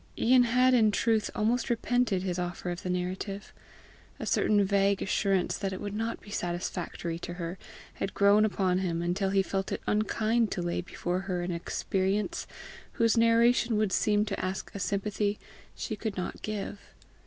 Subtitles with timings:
[0.17, 3.53] Ian had in truth almost repented his offer of the narrative:
[4.19, 7.59] a certain vague assurance that it would not be satisfactory to her,
[7.93, 12.47] had grown upon him until he felt it unkind to lay before her an experience
[12.93, 15.37] whose narration would seem to ask a sympathy
[15.75, 16.79] she could not give.